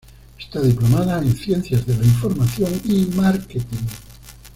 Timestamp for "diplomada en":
0.59-1.35